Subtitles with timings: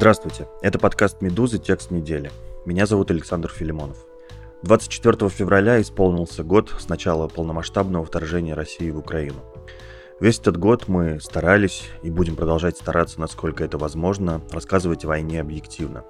[0.00, 1.58] Здравствуйте, это подкаст «Медузы.
[1.58, 2.30] Текст недели».
[2.64, 3.98] Меня зовут Александр Филимонов.
[4.62, 9.44] 24 февраля исполнился год с начала полномасштабного вторжения России в Украину.
[10.18, 15.38] Весь этот год мы старались и будем продолжать стараться, насколько это возможно, рассказывать о войне
[15.38, 16.06] объективно,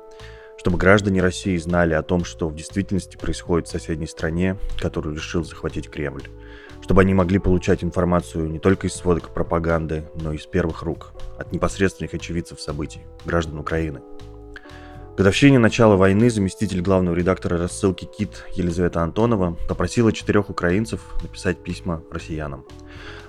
[0.56, 5.42] чтобы граждане России знали о том, что в действительности происходит в соседней стране, которую решил
[5.42, 6.28] захватить Кремль,
[6.90, 11.12] чтобы они могли получать информацию не только из сводок пропаганды, но и из первых рук,
[11.38, 14.00] от непосредственных очевидцев событий, граждан Украины–
[15.16, 22.02] годовщине начала войны заместитель главного редактора рассылки «Кит» Елизавета Антонова попросила четырех украинцев написать письма
[22.10, 22.64] россиянам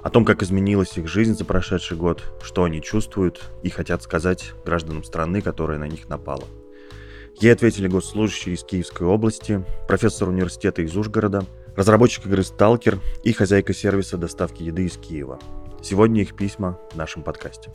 [0.02, 4.54] о том, как изменилась их жизнь за прошедший год, что они чувствуют и хотят сказать
[4.66, 6.46] гражданам страны, которая на них напала.
[7.40, 13.74] Ей ответили госслужащие из Киевской области, профессор университета из Ужгорода, разработчик игры «Сталкер» и хозяйка
[13.74, 15.40] сервиса доставки еды из Киева.
[15.82, 17.72] Сегодня их письма в нашем подкасте.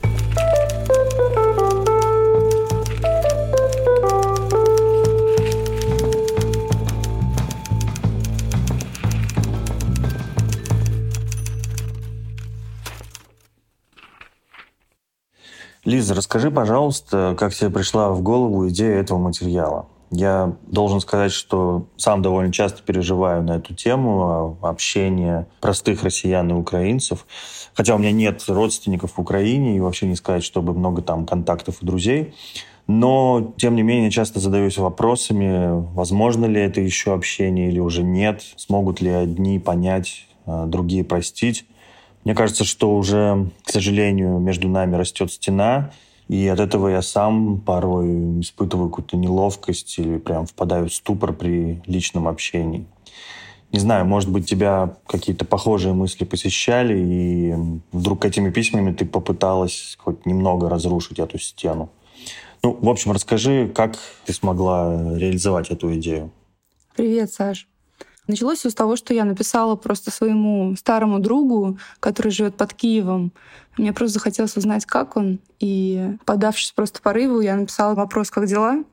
[15.87, 19.87] Лиза, расскажи, пожалуйста, как тебе пришла в голову идея этого материала?
[20.09, 26.53] Я должен сказать, что сам довольно часто переживаю на эту тему общения простых россиян и
[26.53, 27.25] украинцев.
[27.73, 31.81] Хотя у меня нет родственников в Украине, и вообще не сказать, чтобы много там контактов
[31.81, 32.33] и друзей.
[32.87, 38.41] Но, тем не менее, часто задаюсь вопросами, возможно ли это еще общение или уже нет,
[38.55, 41.65] смогут ли одни понять, а другие простить.
[42.23, 45.91] Мне кажется, что уже, к сожалению, между нами растет стена,
[46.27, 51.81] и от этого я сам порой испытываю какую-то неловкость или прям впадаю в ступор при
[51.85, 52.85] личном общении.
[53.71, 57.55] Не знаю, может быть, тебя какие-то похожие мысли посещали, и
[57.91, 61.89] вдруг этими письмами ты попыталась хоть немного разрушить эту стену.
[62.63, 66.31] Ну, в общем, расскажи, как ты смогла реализовать эту идею.
[66.95, 67.67] Привет, Саш.
[68.27, 73.31] Началось все с того, что я написала просто своему старому другу, который живет под Киевом.
[73.77, 75.39] Мне просто захотелось узнать, как он.
[75.59, 78.83] И, подавшись просто порыву, я написала вопрос «Как дела?».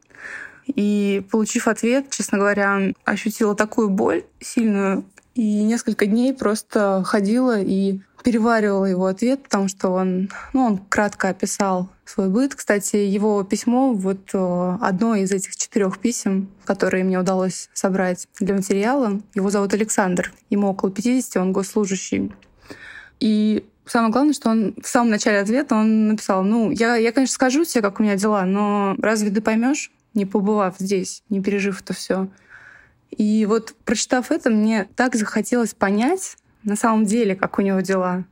[0.66, 5.04] И, получив ответ, честно говоря, ощутила такую боль сильную.
[5.34, 11.28] И несколько дней просто ходила и переваривала его ответ, потому что он, ну, он кратко
[11.28, 12.54] описал свой быт.
[12.54, 18.54] Кстати, его письмо, вот э, одно из этих четырех писем, которые мне удалось собрать для
[18.54, 20.32] материала, его зовут Александр.
[20.50, 22.32] Ему около 50, он госслужащий.
[23.20, 27.34] И самое главное, что он в самом начале ответа он написал, ну, я, я конечно,
[27.34, 31.82] скажу тебе, как у меня дела, но разве ты поймешь, не побывав здесь, не пережив
[31.82, 32.28] это все?
[33.16, 38.24] И вот прочитав это, мне так захотелось понять, на самом деле, как у него дела.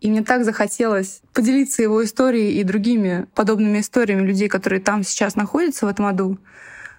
[0.00, 5.36] И мне так захотелось поделиться его историей и другими подобными историями людей, которые там сейчас
[5.36, 6.38] находятся в этом аду.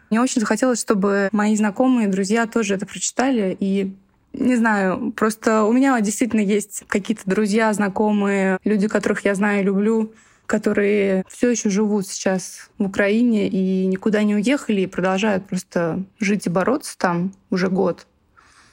[0.09, 3.55] Мне очень захотелось, чтобы мои знакомые, друзья тоже это прочитали.
[3.59, 3.95] И
[4.33, 9.65] не знаю, просто у меня действительно есть какие-то друзья, знакомые, люди, которых я знаю и
[9.65, 10.13] люблю,
[10.47, 16.47] которые все еще живут сейчас в Украине и никуда не уехали и продолжают просто жить
[16.47, 18.07] и бороться там уже год.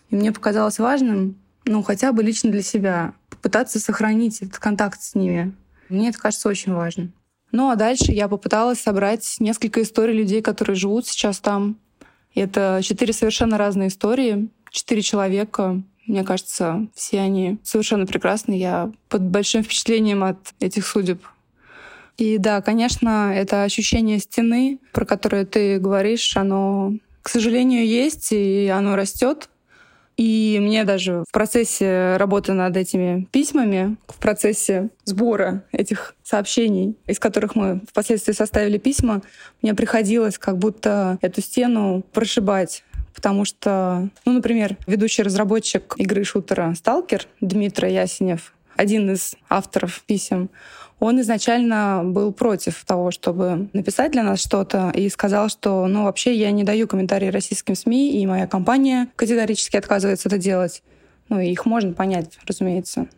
[0.09, 1.37] И мне показалось важным
[1.67, 5.55] ну, хотя бы лично для себя, попытаться сохранить этот контакт с ними.
[5.89, 7.13] Мне это кажется очень важным.
[7.53, 11.79] Ну а дальше я попыталась собрать несколько историй людей, которые живут сейчас там.
[12.35, 15.81] Это четыре совершенно разные истории, четыре человека.
[16.07, 18.55] Мне кажется, все они совершенно прекрасны.
[18.55, 21.23] Я под большим впечатлением от этих судеб.
[22.17, 26.93] И да, конечно, это ощущение стены, про которое ты говоришь, оно,
[27.23, 29.49] к сожалению, есть, и оно растет.
[30.17, 37.19] И мне даже в процессе работы над этими письмами, в процессе сбора этих сообщений, из
[37.19, 39.23] которых мы впоследствии составили письма,
[39.61, 42.85] мне приходилось как будто эту стену прошибать
[43.15, 50.51] потому что, ну, например, ведущий разработчик игры шутера «Сталкер» Дмитрий Ясенев, один из авторов писем,
[51.01, 56.35] он изначально был против того, чтобы написать для нас что-то, и сказал, что, ну, вообще
[56.35, 60.83] я не даю комментарии российским СМИ, и моя компания категорически отказывается это делать.
[61.29, 63.09] Ну, их можно понять, разумеется.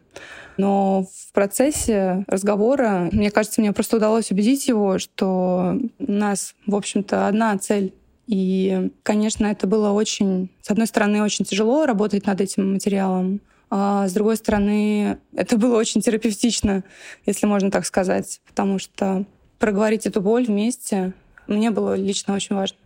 [0.57, 6.75] Но в процессе разговора, мне кажется, мне просто удалось убедить его, что у нас, в
[6.75, 7.93] общем-то, одна цель
[8.27, 13.41] и, конечно, это было очень, с одной стороны, очень тяжело работать над этим материалом,
[13.79, 16.83] а с другой стороны, это было очень терапевтично,
[17.27, 19.27] если можно так сказать, потому что
[19.59, 21.13] проговорить эту боль вместе
[21.47, 22.79] мне было лично очень важно.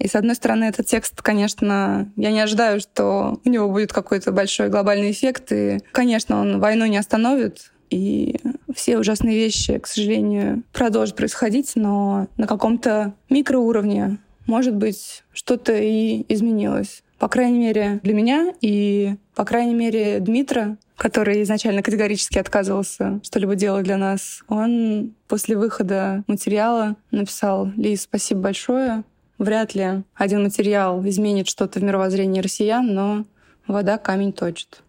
[0.00, 4.32] И с одной стороны, этот текст, конечно, я не ожидаю, что у него будет какой-то
[4.32, 5.52] большой глобальный эффект.
[5.52, 7.70] И, конечно, он войну не остановит.
[7.90, 8.40] И
[8.74, 16.24] все ужасные вещи, к сожалению, продолжат происходить, но на каком-то микроуровне, может быть, что-то и
[16.28, 17.04] изменилось.
[17.22, 23.54] По крайней мере, для меня и, по крайней мере, Дмитра, который изначально категорически отказывался что-либо
[23.54, 29.04] делать для нас, он после выхода материала написал «Лиз, спасибо большое.
[29.38, 33.24] Вряд ли один материал изменит что-то в мировоззрении россиян, но
[33.68, 34.82] вода камень точит».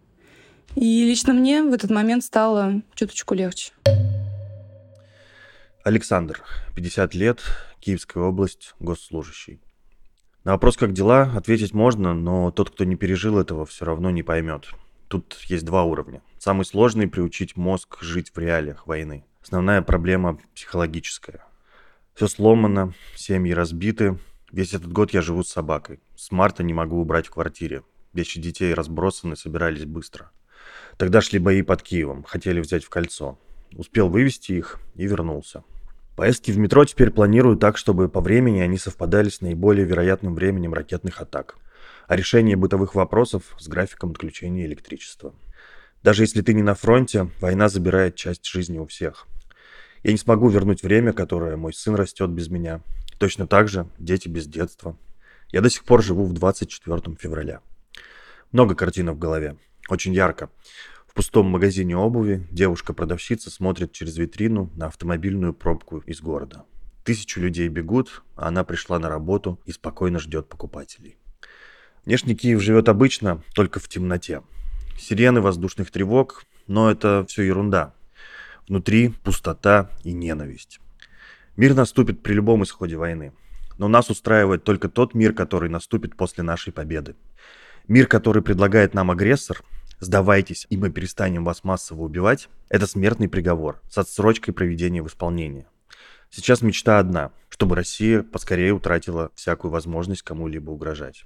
[0.74, 3.74] И лично мне в этот момент стало чуточку легче.
[5.84, 6.42] Александр,
[6.76, 7.42] 50 лет,
[7.80, 9.62] Киевская область, госслужащий.
[10.44, 14.24] На вопрос «как дела?» ответить можно, но тот, кто не пережил этого, все равно не
[14.24, 14.70] поймет.
[15.08, 16.22] Тут есть два уровня.
[16.38, 19.26] Самый сложный– приучить мозг жить в реалиях войны.
[19.42, 21.46] Основная проблема психологическая.
[22.14, 24.18] Все сломано, семьи разбиты.
[24.52, 26.00] Весь этот год я живу с собакой.
[26.16, 27.84] С марта не могу убрать в квартире.
[28.12, 30.32] Вещи детей разбросаны, собирались быстро–
[30.98, 33.38] Тогда шли бои под Киевом, хотели взять в кольцо.
[33.76, 35.64] Успел вывести их и вернулся.
[36.16, 40.74] Поездки в метро теперь планирую так, чтобы по времени они совпадали с наиболее вероятным временем
[40.74, 41.58] ракетных атак,
[42.08, 45.34] а решение бытовых вопросов с графиком отключения электричества.
[46.04, 49.28] Даже если ты не на фронте, война забирает часть жизни у всех.
[50.04, 52.82] Я не смогу вернуть время, которое мой сын растет без меня.
[53.18, 54.98] Точно так же дети без детства.
[55.50, 57.62] Я до сих пор живу в 24 февраля.
[58.52, 59.56] Много картин в голове.
[59.90, 60.50] Очень ярко.
[61.14, 66.66] В пустом магазине обуви девушка-продавщица смотрит через витрину на автомобильную пробку из города.
[67.04, 71.20] Тысячу людей бегут, а она пришла на работу и спокойно ждет покупателей.
[72.04, 74.42] Внешний Киев живет обычно, только в темноте.
[74.98, 77.94] Сирены воздушных тревог, но это все ерунда.
[78.68, 80.80] Внутри пустота и ненависть.
[81.56, 83.34] Мир наступит при любом исходе войны.
[83.78, 87.16] Но нас устраивает только тот мир, который наступит после нашей победы.
[87.88, 89.62] Мир, который предлагает нам агрессор,
[90.00, 95.68] сдавайтесь, и мы перестанем вас массово убивать, это смертный приговор с отсрочкой проведения в исполнение.
[96.30, 101.26] Сейчас мечта одна, чтобы Россия поскорее утратила всякую возможность кому-либо угрожать.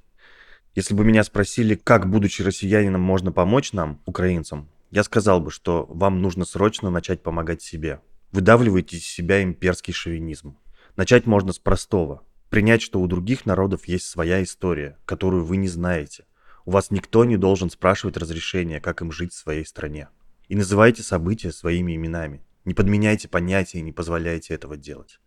[0.76, 5.86] Если бы меня спросили, как, будучи россиянином, можно помочь нам, украинцам, я сказал бы, что
[5.90, 8.02] вам нужно срочно начать помогать себе.
[8.32, 10.58] Выдавливайте из себя имперский шовинизм.
[10.96, 12.24] Начать можно с простого.
[12.50, 16.26] Принять, что у других народов есть своя история, которую вы не знаете–
[16.68, 20.10] у вас никто не должен спрашивать разрешения, как им жить в своей стране.
[20.50, 22.44] И называйте события своими именами.
[22.66, 25.22] Не подменяйте понятия и не позволяйте этого делать.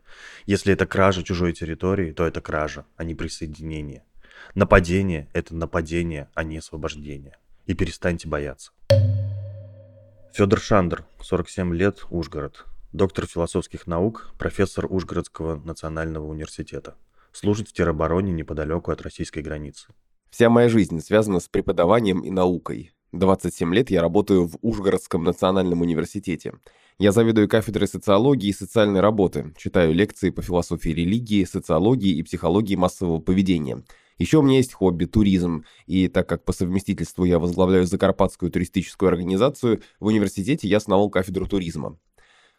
[0.44, 4.04] Если это кража чужой территории, то это кража, а не присоединение.
[4.54, 7.38] Нападение– это нападение, а не освобождение.
[7.64, 8.72] И перестаньте бояться.
[10.34, 12.66] Федор Шандр, 47 лет, Ужгород.
[12.92, 16.96] Доктор философских наук, профессор Ужгородского национального университета.
[17.32, 19.94] Служит в теробороне неподалеку от российской границы.
[20.30, 22.92] Вся моя жизнь связана с преподаванием и наукой.
[23.12, 26.52] 27 лет я работаю в Ужгородском национальном университете.
[26.98, 32.76] Я заведую кафедрой социологии и социальной работы, читаю лекции по философии религии, социологии и психологии
[32.76, 33.82] массового поведения.
[34.18, 39.08] Еще у меня есть хобби– туризм, и так как по совместительству я возглавляю Закарпатскую туристическую
[39.08, 41.98] организацию, в университете я основал кафедру туризма.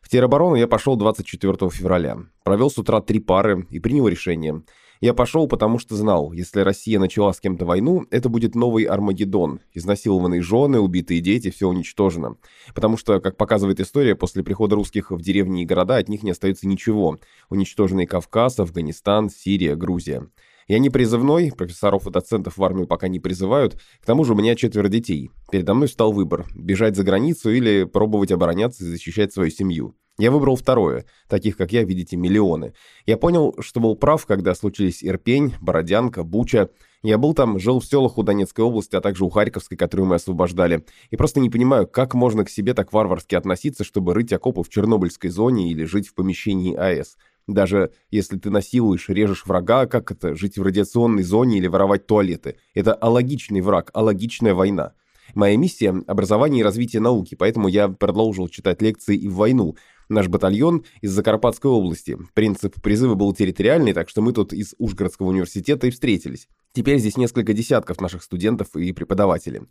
[0.02, 2.18] В тероборону я пошел 24 февраля.
[2.44, 4.64] Провел с утра три пары и принял решение–
[5.02, 9.60] я пошел, потому что знал, если Россия начала с кем-то войну, это будет новый Армагеддон.
[9.74, 12.38] Изнасилованные жены, убитые дети, все уничтожено.
[12.76, 16.30] Потому что, как показывает история, после прихода русских в деревни и города от них не
[16.30, 17.18] остается ничего.
[17.50, 20.28] Уничтоженный Кавказ, Афганистан, Сирия, Грузия.
[20.68, 24.36] Я не призывной, профессоров и доцентов в армию пока не призывают, к тому же у
[24.36, 25.32] меня четверо детей.
[25.52, 29.96] Передо мной стал выбор– бежать за границу или пробовать обороняться и защищать свою семью.
[30.22, 31.06] Я выбрал второе.
[31.28, 32.74] Таких, как я, видите, миллионы.
[33.08, 36.70] Я понял, что был прав, когда случились Ирпень, Бородянка, Буча.
[37.02, 40.18] Я был там, жил в селах у Донецкой области, а также у Харьковской, которую мы
[40.18, 40.86] освобождали.
[41.10, 44.70] И просто не понимаю, как можно к себе так варварски относиться, чтобы рыть окопы в
[44.70, 47.18] Чернобыльской зоне или жить в помещении АЭС.
[47.48, 52.58] Даже если ты насилуешь, режешь врага, как это, жить в радиационной зоне или воровать туалеты?
[52.76, 54.94] Это алогичный враг, алогичная война.
[55.34, 59.76] Моя миссия– образование и развитие науки, поэтому я продолжил читать лекции и в войну,
[60.12, 62.18] Наш батальон из Закарпатской области.
[62.34, 66.50] Принцип призыва был территориальный, так что мы тут из Ужгородского университета и встретились.
[66.74, 69.62] Теперь здесь несколько десятков наших студентов и преподавателей.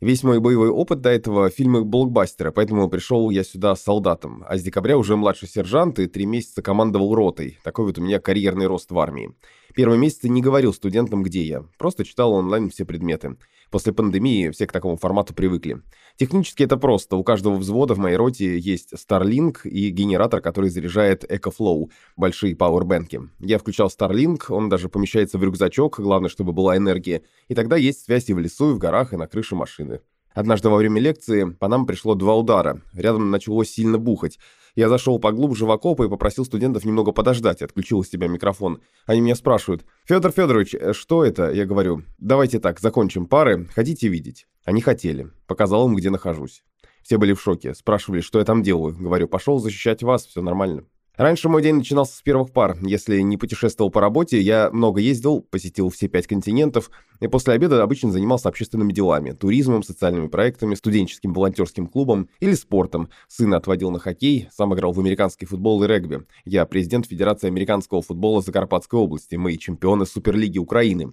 [0.00, 4.62] Весь мой боевой опыт до этого фильмы блокбастера, поэтому пришел я сюда солдатом, а с
[4.62, 7.58] декабря уже младший сержант и три месяца командовал ротой.
[7.62, 9.34] Такой вот у меня карьерный рост в армии.
[9.74, 13.36] Первые месяцы не говорил студентам, где я, просто читал онлайн все предметы.
[13.70, 15.82] После пандемии все к такому формату привыкли.
[16.16, 17.16] Технически это просто.
[17.16, 23.20] У каждого взвода в моей роте есть Starlink и генератор, который заряжает EcoFlow, большие пауэрбэнки.
[23.38, 27.22] Я включал Starlink, он даже помещается в рюкзачок, главное, чтобы была энергия.
[27.48, 30.00] И тогда есть связь и в лесу, и в горах, и на крыше машины.
[30.32, 32.82] Однажды во время лекции по нам пришло два удара.
[32.92, 34.38] Рядом начало сильно бухать.
[34.74, 38.80] Я зашел поглубже в окопы и попросил студентов немного подождать, отключил из себя микрофон.
[39.06, 44.08] Они меня спрашивают, «Федор Федорович, э, что это?» Я говорю, «Давайте так, закончим пары, хотите
[44.08, 45.30] видеть?» Они хотели.
[45.46, 46.62] Показал им, где нахожусь.
[47.02, 48.96] Все были в шоке, спрашивали, что я там делаю.
[48.96, 50.84] Говорю, пошел защищать вас, все нормально.
[51.20, 52.78] Раньше мой день начинался с первых пар.
[52.80, 57.82] Если не путешествовал по работе, я много ездил, посетил все пять континентов, и после обеда
[57.82, 63.10] обычно занимался общественными делами, туризмом, социальными проектами, студенческим волонтерским клубом или спортом.
[63.28, 66.22] Сына отводил на хоккей, сам играл в американский футбол и регби.
[66.46, 71.12] Я президент Федерации американского футбола Закарпатской области, мы чемпионы Суперлиги Украины.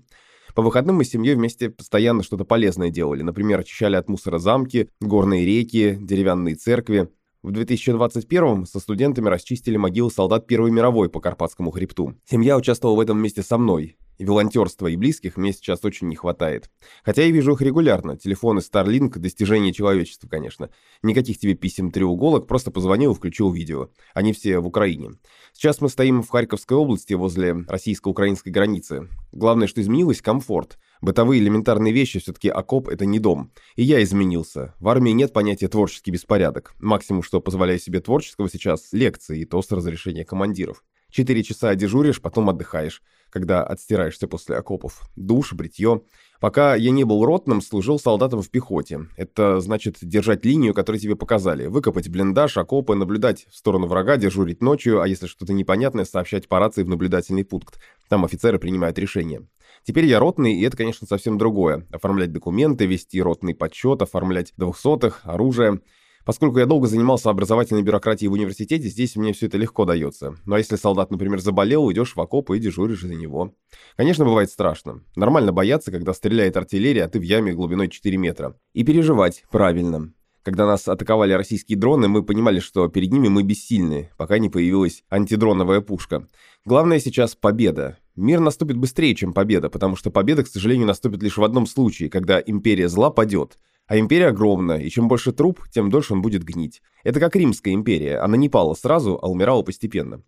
[0.55, 3.23] По выходным мы с семьей вместе постоянно что-то полезное делали.
[3.23, 7.09] Например, очищали от мусора замки, горные реки, деревянные церкви.
[7.47, 12.13] В 2021 со студентами расчистили могилы солдат Первой мировой по Карпатскому хребту.
[12.29, 13.95] Семья участвовала в этом вместе со мной.
[14.17, 16.71] И волонтерства и близких мне сейчас очень не хватает.
[17.03, 18.17] Хотя я вижу их регулярно.
[18.17, 20.69] Телефоны Starlink– достижение человечества, конечно.
[21.03, 23.89] Никаких тебе писем-треуголок, просто позвонил и включил видео.
[24.13, 25.11] Они все в Украине.
[25.53, 29.07] Сейчас мы стоим в Харьковской области возле российско-украинской границы.
[29.31, 30.79] Главное, что изменилось– комфорт.
[30.99, 33.51] Бытовые элементарные вещи, все-таки окоп– это не дом.
[33.75, 34.73] И я изменился.
[34.79, 36.73] В армии нет понятия творческий беспорядок.
[36.79, 40.83] Максимум, что позволяю себе творческого сейчас– лекции, и то с разрешения командиров.
[41.09, 45.09] Четыре часа дежуришь, потом отдыхаешь, когда отстираешься после окопов.
[45.15, 46.01] Душ, бритье.
[46.39, 49.07] Пока я не был ротным, служил солдатом в пехоте.
[49.15, 51.65] Это значит держать линию, которую тебе показали.
[51.65, 56.59] Выкопать блиндаж, окопы, наблюдать в сторону врага, дежурить ночью, а если что-то непонятное, сообщать по
[56.59, 57.79] рации в наблюдательный пункт.
[58.07, 59.47] Там офицеры принимают решения.
[59.83, 61.87] Теперь я ротный, и это, конечно, совсем другое.
[61.91, 65.79] Оформлять документы, вести ротный подсчет, оформлять двухсотых, оружие.
[66.27, 70.35] Поскольку я долго занимался образовательной бюрократией в университете, здесь мне все это легко дается.
[70.45, 73.55] Ну а если солдат, например, заболел, идешь в окоп и дежуришь за него.
[73.95, 75.03] Конечно, бывает страшно.
[75.15, 78.57] Нормально бояться, когда стреляет артиллерия, а ты в яме глубиной 4 метра.
[78.73, 80.11] И переживать правильно.
[80.43, 85.05] Когда нас атаковали российские дроны, мы понимали, что перед ними мы бессильны, пока не появилась
[85.09, 86.27] антидроновая пушка.
[86.65, 87.99] Главное сейчас победа.
[88.17, 92.09] Мир наступит быстрее, чем победа, потому что победа, к сожалению, наступит лишь в одном случае,
[92.09, 93.57] когда империя зла падет.
[93.87, 96.81] А империя огромна, и чем больше труп, тем дольше он будет гнить.
[97.03, 100.23] Это как Римская империя, она не пала сразу, а умирала постепенно.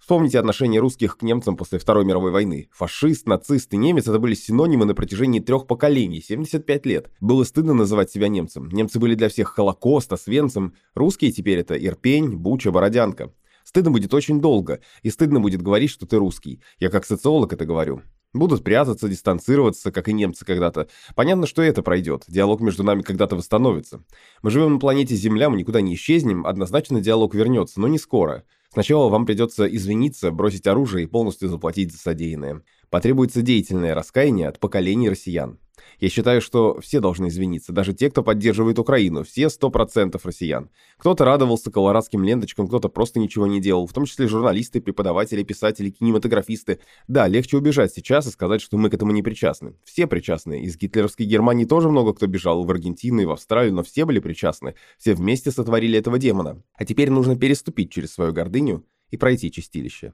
[0.00, 2.68] Вспомните отношение русских к немцам после Второй мировой войны.
[2.72, 7.10] Фашист, нацист и немец– это были синонимы на протяжении трех поколений, 75 лет.
[7.20, 8.68] Было стыдно называть себя немцем.
[8.68, 10.74] Немцы были для всех Холокост, Освенцим.
[10.94, 13.32] Русские теперь это Ирпень, Буча, Бородянка.
[13.64, 16.60] Стыдно будет очень долго, и стыдно будет говорить, что ты русский.
[16.78, 18.02] Я как социолог это говорю.
[18.34, 20.88] Будут прятаться, дистанцироваться, как и немцы когда-то.
[21.14, 22.24] Понятно, что это пройдет.
[22.26, 24.02] Диалог между нами когда-то восстановится.
[24.42, 26.44] Мы живем на планете Земля, мы никуда не исчезнем.
[26.44, 28.42] Однозначно диалог вернется, но не скоро.
[28.72, 32.62] Сначала вам придется извиниться, бросить оружие и полностью заплатить за содеянное.
[32.94, 35.58] Потребуется деятельное раскаяние от поколений россиян.
[35.98, 40.70] Я считаю, что все должны извиниться, даже те, кто поддерживает Украину, все 100% россиян.
[40.98, 45.90] Кто-то радовался колорадским ленточкам, кто-то просто ничего не делал, в том числе журналисты, преподаватели, писатели,
[45.90, 46.78] кинематографисты.
[47.08, 49.74] Да, легче убежать сейчас и сказать, что мы к этому не причастны.
[49.84, 50.62] Все причастны.
[50.62, 54.20] Из гитлеровской Германии тоже много кто бежал, в Аргентину и в Австралию, но все были
[54.20, 54.76] причастны.
[54.98, 56.62] Все вместе сотворили этого демона.
[56.74, 60.12] А теперь нужно переступить через свою гордыню и пройти чистилище.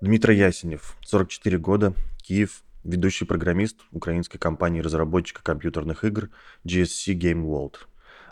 [0.00, 6.30] Дмитрий Ясенев, 44 года, Киев, ведущий программист украинской компании-разработчика компьютерных игр
[6.64, 7.74] GSC Game World,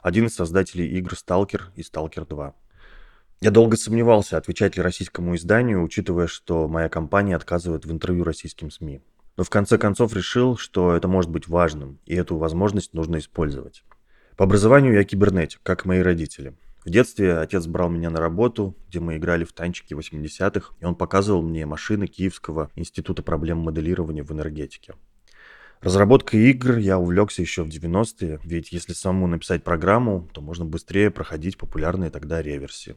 [0.01, 2.55] один из создателей игр Stalker и Stalker 2.
[3.41, 8.71] Я долго сомневался, отвечать ли российскому изданию, учитывая, что моя компания отказывает в интервью российским
[8.71, 9.01] СМИ.
[9.37, 13.83] Но в конце концов решил, что это может быть важным, и эту возможность нужно использовать.
[14.37, 16.55] По образованию я кибернетик, как мои родители–
[16.87, 20.95] в детстве отец брал меня на работу, где мы играли в танчики 80-х, и он
[20.95, 24.95] показывал мне машины Киевского института проблем моделирования в энергетике.
[25.81, 31.11] Разработкой игр я увлекся еще в 90-е, ведь если самому написать программу, то можно быстрее
[31.11, 32.95] проходить популярные тогда реверсии.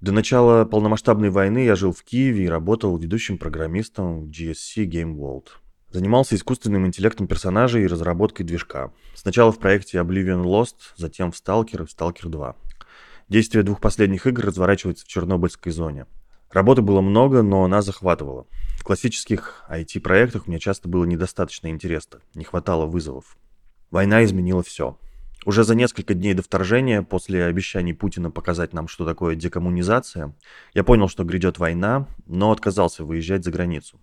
[0.00, 5.16] До начала полномасштабной войны я жил в Киеве и работал ведущим программистом в GSC Game
[5.16, 5.48] World.
[5.90, 8.92] Занимался искусственным интеллектом персонажей и разработкой движка.
[9.16, 12.56] Сначала в проекте Oblivion Lost, затем в Stalker и Stalker 2.
[13.28, 16.06] Действие двух последних игр разворачивается в Чернобыльской зоне.
[16.50, 18.46] Работы было много, но она захватывала.
[18.76, 23.36] В классических IT-проектах мне часто было недостаточно интересно, не хватало вызовов.
[23.90, 24.98] Война изменила все.
[25.46, 30.34] Уже за несколько дней до вторжения, после обещаний Путина показать нам, что такое декоммунизация,
[30.74, 34.00] я понял, что грядет война, но отказался выезжать за границу.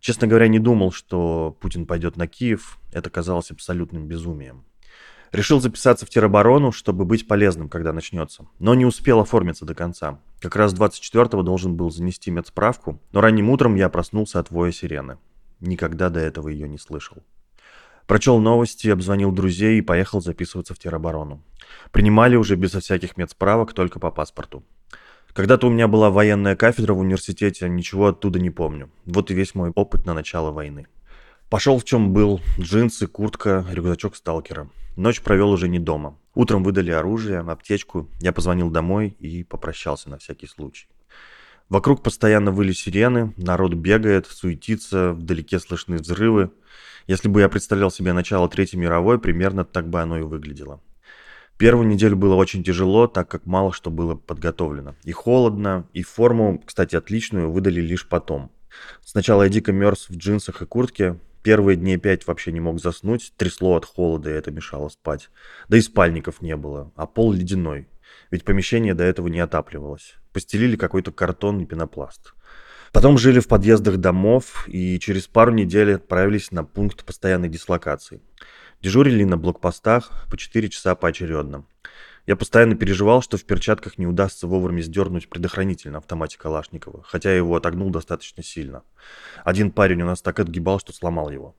[0.00, 2.78] Честно говоря, не думал, что Путин пойдет на Киев.
[2.92, 4.64] Это казалось абсолютным безумием.
[5.32, 8.46] Решил записаться в тероборону, чтобы быть полезным, когда начнется.
[8.58, 10.18] Но не успел оформиться до конца.
[10.40, 15.18] Как раз 24-го должен был занести медсправку, но ранним утром я проснулся от воя сирены.
[15.60, 17.18] Никогда до этого ее не слышал.
[18.08, 21.44] Прочел новости, обзвонил друзей и поехал записываться в тероборону.
[21.92, 24.64] Принимали уже безо всяких медсправок, только по паспорту.
[25.32, 28.90] Когда-то у меня была военная кафедра в университете, ничего оттуда не помню.
[29.04, 30.88] Вот и весь мой опыт на начало войны.
[31.50, 32.40] Пошел в чем был.
[32.60, 34.70] Джинсы, куртка, рюкзачок сталкера.
[34.94, 36.16] Ночь провел уже не дома.
[36.36, 38.08] Утром выдали оружие, аптечку.
[38.20, 40.86] Я позвонил домой и попрощался на всякий случай.
[41.68, 46.52] Вокруг постоянно выли сирены, народ бегает, суетится, вдалеке слышны взрывы.
[47.08, 50.80] Если бы я представлял себе начало Третьей мировой, примерно так бы оно и выглядело.
[51.58, 54.94] Первую неделю было очень тяжело, так как мало что было подготовлено.
[55.02, 58.52] И холодно, и форму, кстати, отличную, выдали лишь потом.
[59.04, 61.18] Сначала я дико мерз в джинсах и куртке.
[61.42, 65.30] Первые дни пять вообще не мог заснуть, трясло от холода, и это мешало спать.
[65.68, 67.88] Да и спальников не было, а пол ледяной.
[68.30, 70.16] Ведь помещение до этого не отапливалось.
[70.32, 72.34] Постелили какой-то картон и пенопласт.
[72.92, 78.20] Потом жили в подъездах домов и через пару недель отправились на пункт постоянной дислокации.
[78.82, 81.64] Дежурили на блокпостах по 4 часа поочередно.
[82.30, 87.30] Я постоянно переживал, что в перчатках не удастся вовремя сдернуть предохранитель на автомате Калашникова, хотя
[87.30, 88.84] я его отогнул достаточно сильно.
[89.42, 91.56] Один парень у нас так отгибал, что сломал его.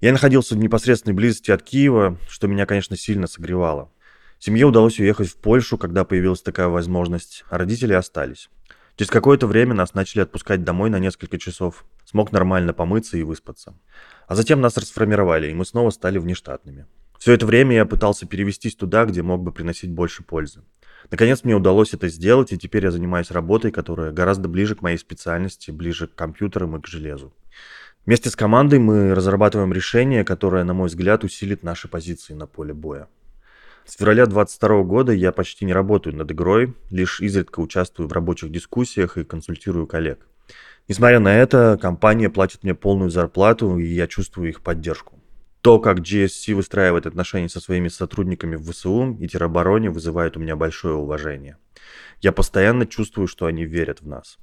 [0.00, 3.92] Я находился в непосредственной близости от Киева, что меня, конечно, сильно согревало.
[4.40, 8.50] Семье удалось уехать в Польшу, когда появилась такая возможность, а родители остались.
[8.96, 11.84] Через какое-то время нас начали отпускать домой на несколько часов.
[12.04, 13.78] Смог нормально помыться и выспаться.
[14.26, 16.88] А затем нас расформировали, и мы снова стали внештатными.
[17.20, 20.62] Все это время я пытался перевестись туда, где мог бы приносить больше пользы.
[21.10, 24.96] Наконец мне удалось это сделать, и теперь я занимаюсь работой, которая гораздо ближе к моей
[24.96, 27.34] специальности, ближе к компьютерам и к железу.
[28.06, 32.72] Вместе с командой мы разрабатываем решение, которое, на мой взгляд, усилит наши позиции на поле
[32.72, 33.06] боя.
[33.84, 38.50] С февраля 2022 года я почти не работаю над игрой, лишь изредка участвую в рабочих
[38.50, 40.26] дискуссиях и консультирую коллег.
[40.88, 45.19] Несмотря на это, компания платит мне полную зарплату, и я чувствую их поддержку.
[45.62, 50.56] То, как GSC выстраивает отношения со своими сотрудниками в ВСУ и теробороне, вызывает у меня
[50.56, 51.58] большое уважение.
[52.22, 54.38] Я постоянно чувствую, что они верят в нас.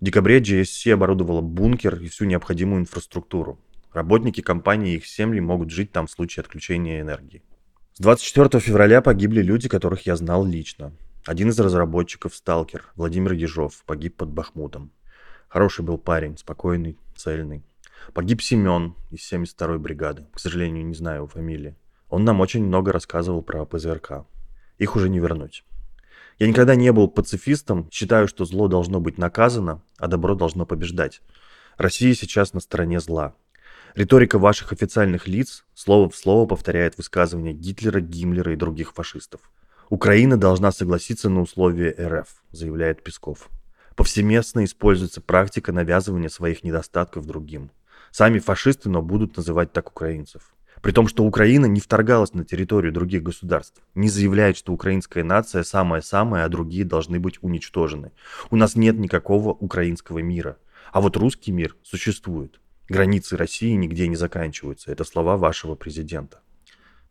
[0.00, 3.60] В декабре GSC оборудовала бункер и всю необходимую инфраструктуру.
[3.92, 7.42] Работники компании и их семьи могут жить там в случае отключения энергии.
[7.94, 10.92] С 24 февраля погибли люди, которых я знал лично.
[11.24, 14.90] Один из разработчиков, сталкер, Владимир Ежов, погиб под Бахмутом.
[15.48, 17.64] Хороший был парень, спокойный, цельный.
[18.14, 20.26] Погиб Семен из 72-й бригады.
[20.32, 21.76] К сожалению, не знаю его фамилии.
[22.08, 24.26] Он нам очень много рассказывал про ПЗРК.
[24.78, 25.64] Их уже не вернуть.
[26.38, 31.22] Я никогда не был пацифистом, считаю, что зло должно быть наказано, а добро должно побеждать.
[31.78, 33.34] Россия сейчас на стороне зла.
[33.94, 39.40] Риторика ваших официальных лиц слово в слово повторяет высказывания Гитлера, Гиммлера и других фашистов.
[39.88, 43.48] Украина должна согласиться на условия РФ, заявляет Песков.
[43.94, 47.70] Повсеместно используется практика навязывания своих недостатков другим.
[48.16, 50.54] Сами фашисты, но будут называть так украинцев.
[50.80, 55.62] При том, что Украина не вторгалась на территорию других государств, не заявляет, что украинская нация
[55.64, 58.12] самая-самая, а другие должны быть уничтожены.
[58.50, 60.56] У нас нет никакого украинского мира.
[60.92, 62.58] А вот русский мир существует.
[62.88, 64.90] Границы России нигде не заканчиваются.
[64.90, 66.40] Это слова вашего президента.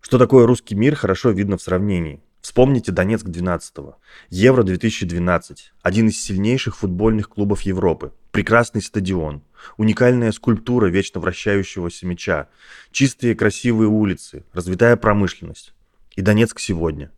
[0.02, 2.24] Что такое русский мир, хорошо видно в сравнении.
[2.42, 3.98] Вспомните Донецк 12-го.
[4.32, 5.74] Евро 2012.
[5.84, 8.12] Один из сильнейших футбольных клубов Европы.
[8.36, 9.44] Прекрасный стадион.
[9.78, 12.50] Уникальная скульптура вечно вращающегося мяча.
[12.92, 14.44] Чистые красивые улицы.
[14.52, 15.74] Развитая промышленность.
[16.18, 17.14] И Донецк сегодня.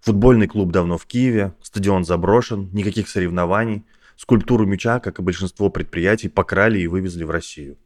[0.00, 1.54] Футбольный клуб давно в Киеве.
[1.60, 2.70] Стадион заброшен.
[2.72, 3.84] Никаких соревнований.
[4.16, 7.76] Скульптуру мяча, как и большинство предприятий, покрали и вывезли в Россию.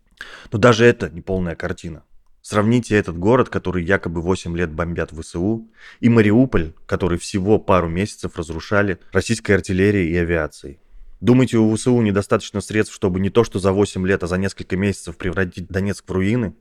[0.52, 2.02] Но даже это не полная картина.
[2.42, 5.66] Сравните этот город, который якобы 8 лет бомбят в ВСУ,
[6.00, 10.80] и Мариуполь, который всего пару месяцев разрушали российской артиллерией и авиацией.
[11.24, 14.76] Думаете, у ВСУ недостаточно средств, чтобы не то что за 8 лет, а за несколько
[14.76, 16.54] месяцев превратить Донецк в руины?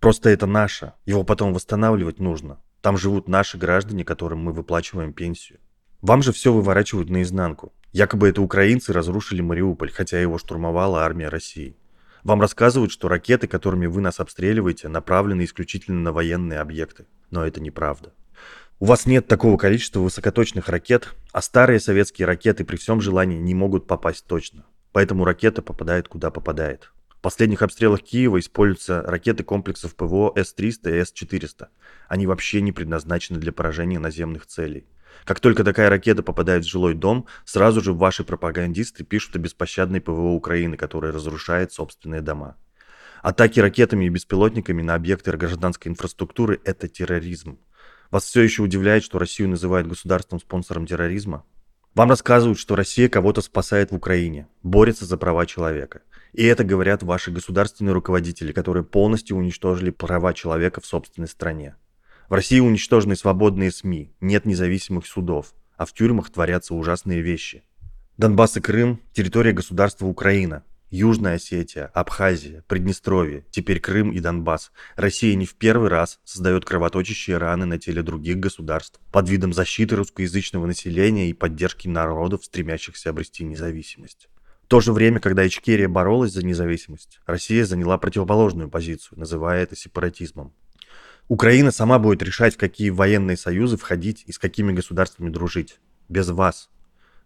[0.00, 0.94] Просто это наше.
[1.06, 2.58] Его потом восстанавливать нужно.
[2.80, 5.60] Там живут наши граждане, которым мы выплачиваем пенсию.
[6.02, 7.72] Вам же все выворачивают наизнанку.
[7.92, 11.76] Якобы это украинцы разрушили Мариуполь, хотя его штурмовала армия России.
[12.24, 17.06] Вам рассказывают, что ракеты, которыми вы нас обстреливаете, направлены исключительно на военные объекты.
[17.30, 18.12] Но это неправда.
[18.80, 23.52] У вас нет такого количества высокоточных ракет, а старые советские ракеты при всем желании не
[23.52, 24.66] могут попасть точно.
[24.92, 26.92] Поэтому ракета попадает куда попадает.
[27.08, 31.66] В последних обстрелах Киева используются ракеты комплексов ПВО С-300 и С-400.
[32.06, 34.86] Они вообще не предназначены для поражения наземных целей.
[35.24, 40.00] Как только такая ракета попадает в жилой дом, сразу же ваши пропагандисты пишут о беспощадной
[40.00, 42.56] ПВО Украины, которая разрушает собственные дома.
[43.22, 47.58] Атаки ракетами и беспилотниками на объекты гражданской инфраструктуры– это терроризм.
[48.10, 51.44] Вас все еще удивляет, что Россию называют государством-спонсором терроризма?
[51.94, 56.00] Вам рассказывают, что Россия кого-то спасает в Украине, борется за права человека.
[56.32, 61.76] И это говорят ваши государственные руководители, которые полностью уничтожили права человека в собственной стране.
[62.30, 67.62] В России уничтожены свободные СМИ, нет независимых судов, а в тюрьмах творятся ужасные вещи.
[68.16, 70.64] Донбасс и Крым– территория государства Украина.
[70.90, 74.72] Южная Осетия, Абхазия, Приднестровье, теперь Крым и Донбасс.
[74.96, 79.96] Россия не в первый раз создает кровоточащие раны на теле других государств под видом защиты
[79.96, 84.28] русскоязычного населения и поддержки народов, стремящихся обрести независимость.
[84.64, 89.76] В то же время, когда Ичкерия боролась за независимость, Россия заняла противоположную позицию, называя это
[89.76, 90.54] сепаратизмом.
[91.28, 95.80] Украина сама будет решать, в какие военные союзы входить и с какими государствами дружить.
[96.08, 96.70] Без вас.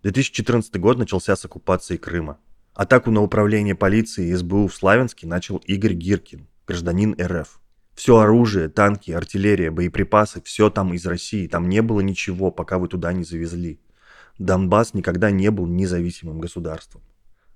[0.03, 2.38] 2014 год начался с оккупации Крыма.
[2.75, 7.61] Атаку на управление полиции и СБУ в Славянске начал Игорь Гиркин, гражданин РФ.
[7.95, 11.47] Все оружие, танки, артиллерия, боеприпасы, все там из России.
[11.47, 13.79] Там не было ничего, пока вы туда не завезли.
[14.39, 17.03] Донбасс никогда не был независимым государством.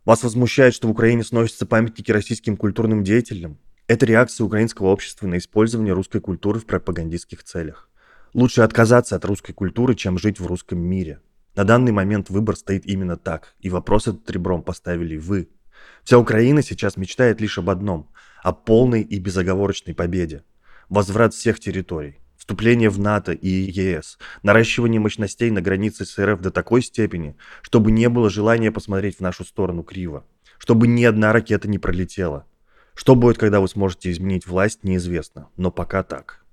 [0.05, 3.59] Вас возмущает, что в Украине сносятся памятники российским культурным деятелям?
[3.87, 7.89] Это реакция украинского общества на использование русской культуры в пропагандистских целях.
[8.35, 11.21] Лучше отказаться от русской культуры, чем жить в русском мире.
[11.57, 15.49] На данный момент выбор стоит именно так, и вопрос этот ребром поставили вы.
[16.05, 18.11] Вся Украина сейчас мечтает лишь об одном–
[18.43, 20.45] о полной и безоговорочной победе.
[20.91, 26.51] Возврат всех территорий, вступление в НАТО и ЕС, наращивание мощностей на границе с РФ до
[26.51, 30.27] такой степени, чтобы не было желания посмотреть в нашу сторону криво,
[30.59, 32.45] чтобы ни одна ракета не пролетела.
[32.95, 36.45] Что будет, когда вы сможете изменить власть, неизвестно, но пока так.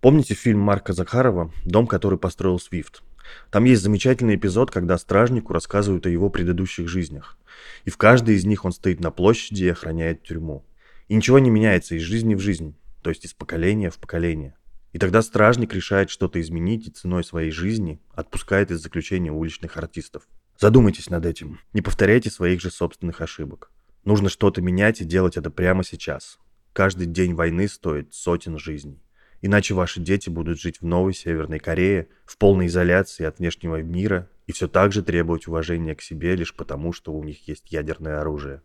[0.00, 3.02] Помните фильм Марка Захарова «Дом, который построил Свифт»?
[3.50, 7.38] Там есть замечательный эпизод, когда стражнику рассказывают о его предыдущих жизнях.
[7.84, 10.64] И в каждой из них он стоит на площади и охраняет тюрьму.
[11.08, 14.56] И ничего не меняется из жизни в жизнь, то есть из поколения в поколение.
[14.92, 20.22] И тогда стражник решает что-то изменить и ценой своей жизни отпускает из заключения уличных артистов.
[20.58, 21.60] Задумайтесь над этим.
[21.72, 23.70] Не повторяйте своих же собственных ошибок.
[24.04, 26.38] Нужно что-то менять и делать это прямо сейчас.
[26.72, 29.02] Каждый день войны стоит сотен жизней.
[29.40, 34.28] Иначе ваши дети будут жить в новой Северной Корее, в полной изоляции от внешнего мира
[34.46, 38.20] и все так же требовать уважения к себе лишь потому, что у них есть ядерное
[38.20, 38.62] оружие.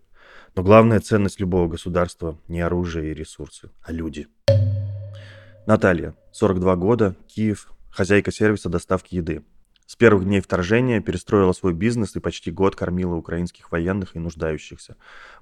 [0.56, 4.28] Но главная ценность любого государства не оружие и ресурсы, а люди.
[5.68, 9.44] Наталья, 42 года, Киев, хозяйка сервиса доставки еды.
[9.86, 14.96] С первых дней вторжения перестроила свой бизнес и почти год кормила украинских военных и нуждающихся,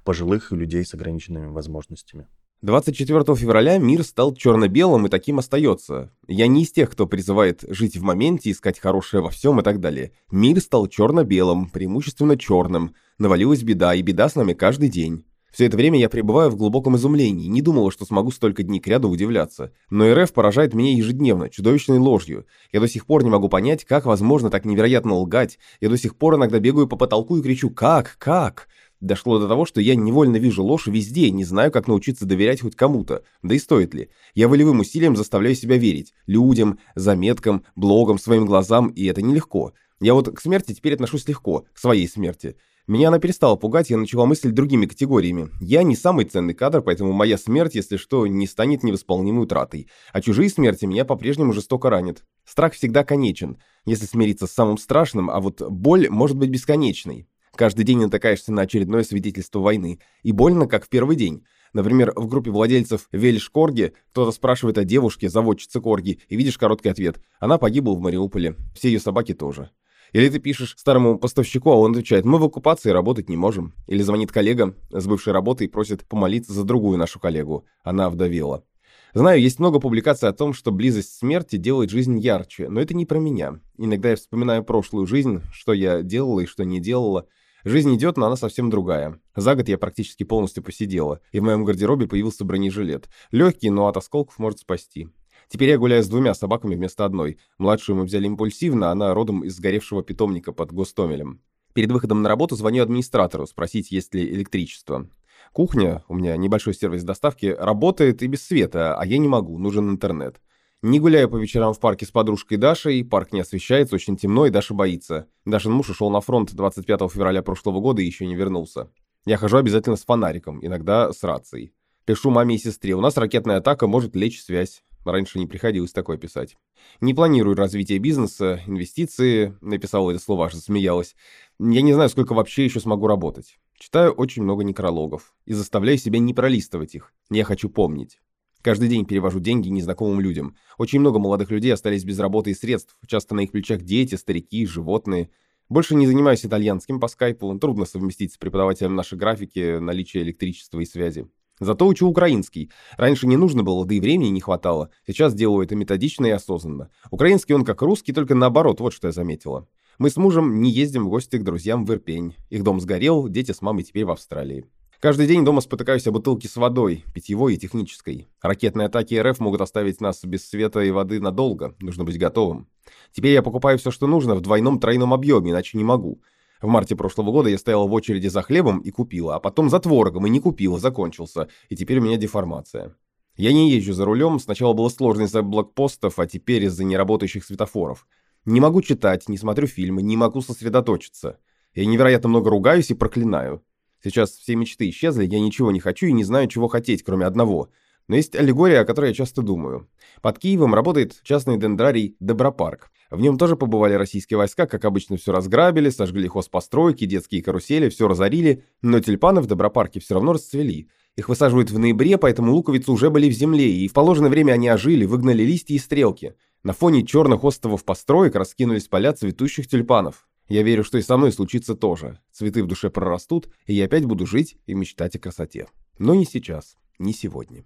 [0.04, 2.28] пожилых и людей с ограниченными возможностями.
[2.62, 6.12] 24 февраля мир стал черно-белым и таким остается.
[6.28, 9.80] Я не из тех, кто призывает жить в моменте, искать хорошее во всем и так
[9.80, 10.12] далее.
[10.30, 12.94] Мир стал черно-белым, преимущественно черным.
[13.18, 15.26] Навалилась беда, и беда с нами каждый день.
[15.52, 19.10] Все это время я пребываю в глубоком изумлении, не думала, что смогу столько дней кряду
[19.10, 19.74] удивляться.
[19.90, 22.46] Но РФ поражает меня ежедневно, чудовищной ложью.
[22.72, 25.58] Я до сих пор не могу понять, как возможно так невероятно лгать.
[25.82, 28.18] Я до сих пор иногда бегаю по потолку и кричу «Как?
[28.20, 28.68] Как?».
[29.02, 32.76] Дошло до того, что я невольно вижу ложь везде, не знаю, как научиться доверять хоть
[32.76, 33.24] кому-то.
[33.42, 34.10] Да и стоит ли.
[34.36, 36.14] Я волевым усилием заставляю себя верить.
[36.28, 39.74] Людям, заметкам, блогам, своим глазам, и это нелегко.
[40.00, 42.56] Я вот к смерти теперь отношусь легко, к своей смерти.
[42.88, 45.50] Меня она перестала пугать, я начала мыслить другими категориями.
[45.62, 49.88] Я не самый ценный кадр, поэтому моя смерть, если что, не станет невосполнимой утратой.
[50.14, 52.24] А чужие смерти меня по-прежнему жестоко ранят.
[52.46, 57.28] Страх всегда конечен, если смириться с самым страшным, а вот боль может быть бесконечной.
[57.56, 60.00] Каждый день натыкаешься на очередное свидетельство войны.
[60.24, 61.44] И больно, как в первый день.
[61.74, 66.90] Например, в группе владельцев Вельш Корги кто-то спрашивает о девушке, заводчице Корги, и видишь короткий
[66.90, 67.22] ответ.
[67.40, 68.56] Она погибла в Мариуполе.
[68.76, 69.70] Все ее собаки тоже.
[70.12, 73.74] Или ты пишешь старому поставщику, а он отвечает, мы в оккупации работать не можем.
[73.88, 77.66] Или звонит коллега с бывшей работы и просит помолиться за другую нашу коллегу.
[77.84, 78.66] Она вдовела.
[79.14, 83.06] Знаю, есть много публикаций о том, что близость смерти делает жизнь ярче, но это не
[83.06, 83.60] про меня.
[83.78, 87.28] Иногда я вспоминаю прошлую жизнь, что я делала и что не делала,
[87.64, 89.20] Жизнь идет, но она совсем другая.
[89.36, 93.10] За год я практически полностью посидела, и в моем гардеробе появился бронежилет.
[93.32, 95.10] Легкий, но от осколков может спасти.
[95.48, 97.38] Теперь я гуляю с двумя собаками вместо одной.
[97.58, 101.42] Младшую мы взяли импульсивно, она родом из сгоревшего питомника под Гостомелем.
[101.74, 105.10] Перед выходом на работу звоню администратору, спросить, есть ли электричество.
[105.54, 109.90] Кухня, у меня небольшой сервис доставки, работает и без света, а я не могу, нужен
[109.90, 110.40] интернет.
[110.84, 114.50] Не гуляю по вечерам в парке с подружкой Дашей, парк не освещается, очень темно, и
[114.50, 115.28] Даша боится.
[115.46, 118.90] Дашин муж ушел на фронт 25 февраля прошлого года и еще не вернулся.
[119.26, 121.76] Я хожу обязательно с фонариком, иногда с рацией.
[122.06, 124.84] Пишу маме и сестре, у нас ракетная атака, может лечь связь.
[125.06, 126.58] Раньше не приходилось такое писать.
[127.00, 131.16] Не планирую развитие бизнеса, инвестиции, написала это слово, аж засмеялась.
[131.60, 133.60] Я не знаю, сколько вообще еще смогу работать.
[133.78, 137.14] Читаю очень много некрологов и заставляю себя не пролистывать их.
[137.30, 138.20] Я хочу помнить.
[138.62, 140.56] Каждый день перевожу деньги незнакомым людям.
[140.78, 142.96] Очень много молодых людей остались без работы и средств.
[143.08, 145.30] Часто на их плечах дети, старики, животные.
[145.68, 150.86] Больше не занимаюсь итальянским по скайпу, трудно совместить с преподавателем нашей графики наличие электричества и
[150.86, 151.28] связи.
[151.60, 152.72] Зато учу украинский.
[152.98, 154.90] Раньше не нужно было, да и времени не хватало.
[155.08, 156.90] Сейчас делаю это методично и осознанно.
[157.10, 159.68] Украинский он как русский, только наоборот, вот что я заметила.
[159.98, 162.36] Мы с мужем не ездим в гости к друзьям в Ирпень.
[162.50, 164.66] Их дом сгорел, дети с мамой теперь в Австралии.
[165.02, 168.28] Каждый день дома спотыкаюсь о бутылке с водой, питьевой и технической.
[168.40, 172.68] Ракетные атаки РФ могут оставить нас без света и воды надолго, нужно быть готовым.
[173.12, 176.22] Теперь я покупаю все, что нужно, в двойном-тройном объеме, иначе не могу.
[176.62, 179.80] В марте прошлого года я стояла в очереди за хлебом и купила, а потом за
[179.80, 182.96] творогом и не купила, закончился, и теперь у меня деформация.
[183.36, 188.06] Я не езжу за рулем, сначала было сложно из-за блокпостов, а теперь из-за неработающих светофоров.
[188.46, 191.40] Не могу читать, не смотрю фильмы, не могу сосредоточиться.
[191.74, 193.64] Я невероятно много ругаюсь и проклинаю.
[194.04, 197.70] Сейчас все мечты исчезли, я ничего не хочу и не знаю, чего хотеть, кроме одного.
[198.08, 199.88] Но есть аллегория, о которой я часто думаю.
[200.22, 202.92] Под Киевом работает частный дендрарий Добропарк.
[203.10, 208.08] В нем тоже побывали российские войска, как обычно все разграбили, сожгли хозпостройки, детские карусели, все
[208.08, 210.90] разорили, но тюльпаны в Добропарке все равно расцвели.
[211.18, 214.70] Их высаживают в ноябре, поэтому луковицы уже были в земле, и в положенное время они
[214.70, 216.36] ожили, выгнали листья и стрелки.
[216.64, 220.28] На фоне черных островов построек раскинулись поля цветущих тюльпанов.
[220.48, 222.20] Я верю, что и со мной случится тоже.
[222.32, 225.68] Цветы в душе прорастут, и я опять буду жить и мечтать о красоте.
[225.98, 227.64] Но не сейчас, не сегодня.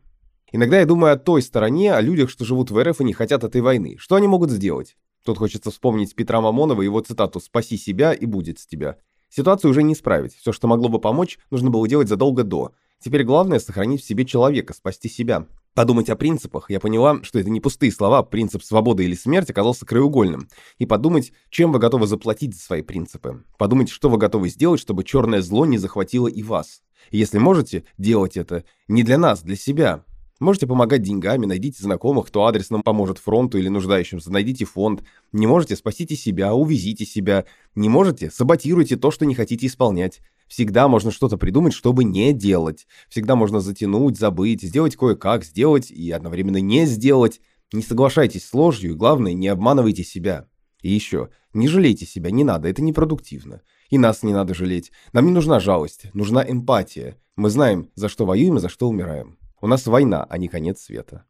[0.51, 3.43] Иногда я думаю о той стороне, о людях, что живут в РФ и не хотят
[3.43, 3.97] этой войны.
[3.97, 4.95] Что они могут сделать?
[5.23, 8.97] Тут хочется вспомнить Петра Мамонова и его цитату «Спаси себя, и будет с тебя».
[9.29, 10.35] Ситуацию уже не исправить.
[10.35, 12.73] Все, что могло бы помочь, нужно было делать задолго до.
[12.99, 15.47] Теперь главное сохранить в себе человека, спасти себя.
[15.75, 16.69] Подумать о принципах.
[16.69, 20.47] Я поняла, что это не пустые слова, принцип свободы или смерти оказался краеугольным.
[20.77, 23.43] И подумать, чем вы готовы заплатить за свои принципы.
[23.57, 26.81] Подумать, что вы готовы сделать, чтобы черное зло не захватило и вас.
[27.11, 30.05] И если можете, делать это не для нас, для себя.
[30.39, 35.03] Можете помогать деньгами, найдите знакомых, кто адресно поможет фронту или нуждающимся, найдите фонд.
[35.33, 37.43] Не можете, спасите себя, увезите себя.
[37.75, 40.21] Не можете, саботируйте то, что не хотите исполнять.
[40.47, 42.87] Всегда можно что-то придумать, чтобы не делать.
[43.09, 47.41] Всегда можно затянуть, забыть, сделать кое-как, сделать и одновременно не сделать.
[47.73, 50.47] Не соглашайтесь с ложью и, главное, не обманывайте себя.
[50.81, 53.61] И еще, не жалейте себя, не надо, это непродуктивно.
[53.89, 54.91] И нас не надо жалеть.
[55.13, 57.17] Нам не нужна жалость, нужна эмпатия.
[57.35, 59.37] Мы знаем, за что воюем и за что умираем.
[59.61, 61.25] У нас война, а не конец света.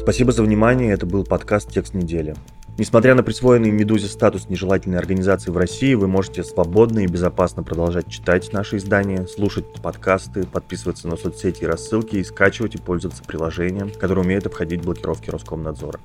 [0.00, 0.92] Спасибо за внимание.
[0.92, 2.34] Это был подкаст «Текст недели».
[2.76, 8.08] Несмотря на присвоенный «Медузе» статус нежелательной организации в России, вы можете свободно и безопасно продолжать
[8.08, 13.92] читать наши издания, слушать подкасты, подписываться на соцсети и рассылки и скачивать и пользоваться приложением,
[13.92, 16.00] которое умеет обходить блокировки Роскомнадзора.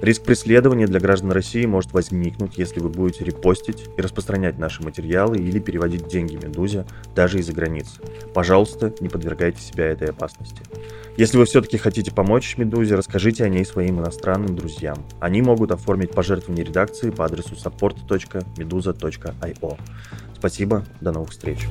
[0.00, 5.38] Риск преследования для граждан России может возникнуть, если вы будете репостить и распространять наши материалы
[5.38, 8.00] или переводить деньги «Медузе» даже из-за границы.
[8.32, 10.62] Пожалуйста, не подвергайте себя этой опасности.
[11.16, 14.96] Если вы все-таки хотите помочь «Медузе», расскажите о ней своим иностранным друзьям.
[15.20, 19.78] Они могут оформить пожертвование редакции по адресу support.meduza.io.
[20.34, 21.68] Спасибо, до новых встреч.